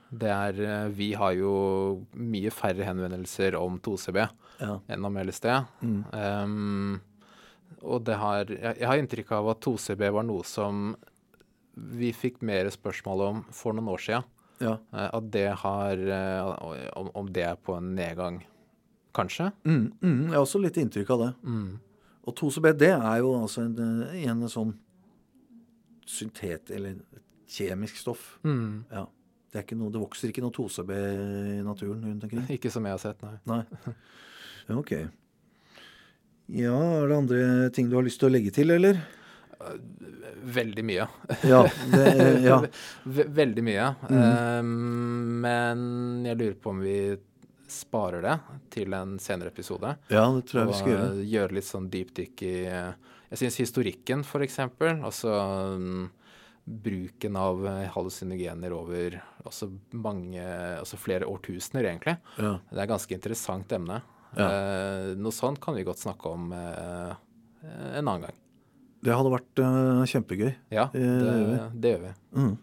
Det 0.09 0.29
er 0.33 0.59
uh, 0.65 0.87
Vi 0.89 1.13
har 1.13 1.35
jo 1.37 2.05
mye 2.17 2.49
færre 2.49 2.81
henvendelser 2.87 3.53
om 3.59 3.79
2CB 3.79 4.17
ja. 4.59 4.79
enn 4.89 5.05
om 5.05 5.19
LSD. 5.21 5.45
Mm. 5.85 5.99
Um, 6.13 7.01
og 7.85 8.03
det 8.07 8.17
har 8.17 8.49
jeg, 8.49 8.79
jeg 8.79 8.87
har 8.89 8.97
inntrykk 8.97 9.31
av 9.37 9.51
at 9.53 9.61
2CB 9.61 10.09
var 10.17 10.25
noe 10.25 10.43
som 10.43 10.95
vi 11.75 12.11
fikk 12.15 12.41
mer 12.45 12.69
spørsmål 12.73 13.21
om 13.27 13.43
for 13.55 13.73
noen 13.77 13.91
år 13.93 14.01
siden. 14.03 14.23
ja. 14.61 14.77
Eh, 14.93 15.09
At 15.13 15.29
det 15.31 15.47
har 15.61 15.97
eh, 15.97 17.11
om, 17.15 17.29
det 17.31 17.43
er 17.43 17.55
på 17.55 17.77
en 17.77 17.93
nedgang, 17.95 18.41
kanskje? 19.15 19.51
Mm, 19.65 19.91
mm, 20.01 20.23
jeg 20.27 20.35
har 20.35 20.43
også 20.43 20.61
litt 20.61 20.77
inntrykk 20.77 21.09
av 21.15 21.19
det. 21.19 21.29
Mm. 21.43 21.79
Og 22.27 22.35
2CBD 22.35 22.83
er 22.91 23.17
jo 23.23 23.31
altså 23.41 23.63
en, 23.65 23.77
eh, 23.79 24.25
en 24.29 24.43
sånn 24.49 24.75
syntet, 26.09 26.69
eller 26.71 26.99
kjemisk 27.49 27.97
stoff. 27.97 28.37
Mm. 28.43 28.83
Ja. 28.91 29.05
Det, 29.49 29.57
er 29.57 29.63
ikke 29.65 29.77
noe, 29.79 29.89
det 29.93 30.01
vokser 30.01 30.29
ikke 30.29 30.43
noe 30.43 30.53
2CB 30.53 30.91
i 30.93 31.61
naturen 31.65 32.03
rundt 32.05 32.23
omkring. 32.27 32.45
Ikke 32.57 32.69
som 32.69 32.85
jeg 32.85 32.93
har 32.93 33.01
sett, 33.01 33.21
nei. 33.25 33.37
Nei. 33.49 33.63
Ok. 34.69 34.91
Ja, 36.53 36.75
er 36.99 37.07
det 37.09 37.15
andre 37.15 37.69
ting 37.73 37.87
du 37.89 37.95
har 37.97 38.05
lyst 38.05 38.19
til 38.21 38.29
å 38.29 38.33
legge 38.33 38.51
til, 38.53 38.69
eller? 38.73 38.99
Veldig 40.59 40.83
mye. 40.87 41.07
Ja. 41.43 41.63
Det, 41.91 42.05
ja. 42.49 42.59
Veldig 43.03 43.63
mye. 43.65 43.87
Eh, 44.09 44.61
men 44.63 45.81
jeg 46.27 46.39
lurer 46.39 46.59
på 46.63 46.71
om 46.73 46.79
vi 46.83 46.99
sparer 47.69 48.23
det 48.25 48.35
til 48.73 48.95
en 48.97 49.17
senere 49.21 49.51
episode. 49.53 49.91
ja, 50.09 50.23
det 50.33 50.45
tror 50.49 50.63
jeg 50.63 50.69
vi 50.71 50.77
skal 50.79 50.93
gjøre. 50.93 51.09
eh, 51.11 51.25
gjøre 51.35 51.57
litt 51.59 51.67
sånn 51.67 51.89
dypdykk 51.93 52.45
i 52.47 52.53
eh, 52.65 52.93
Jeg 53.29 53.41
syns 53.43 53.59
historikken, 53.61 54.23
for 54.25 54.41
eksempel, 54.41 55.03
altså 55.05 55.35
mm, 55.77 56.07
bruken 56.87 57.37
av 57.37 57.61
eh, 57.69 57.83
hallusinogener 57.93 58.73
over 58.73 59.19
også 59.45 59.69
mange 59.93 60.41
Altså 60.79 60.97
flere 60.97 61.27
årtusener, 61.29 61.85
egentlig. 61.91 62.17
Ja. 62.39 62.55
Det 62.71 62.79
er 62.79 62.85
et 62.87 62.93
ganske 62.95 63.15
interessant 63.19 63.71
emne. 63.77 64.01
Ja. 64.37 64.49
Eh, 64.49 65.13
noe 65.17 65.33
sånt 65.33 65.61
kan 65.61 65.77
vi 65.77 65.85
godt 65.85 66.01
snakke 66.01 66.29
om 66.33 66.51
eh, 66.53 67.13
en 67.69 68.07
annen 68.07 68.27
gang. 68.29 68.37
Det 69.03 69.13
hadde 69.15 69.31
vært 69.31 69.61
uh, 69.63 70.01
kjempegøy. 70.11 70.51
Ja, 70.75 70.89
Eh, 70.93 70.99
det 70.99 71.19
det, 71.23 71.37
gjør 71.37 71.47
vi. 71.53 71.79
det 71.85 71.93
gjør 71.93 72.01
vi. 72.07 72.13
Mm. 72.41 72.57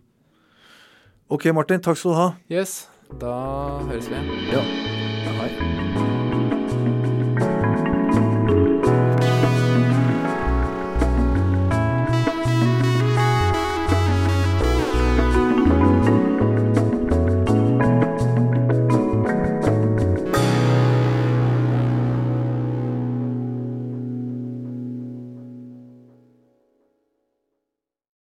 Ok, 1.37 1.47
Martin. 1.57 1.81
Takk 1.83 1.97
skal 1.97 2.11
du 2.13 2.17
ha. 2.21 2.29
Yes, 2.53 2.89
da 3.21 3.33
høres 3.89 4.11
vi. 4.13 4.21
Ja. 4.53 4.96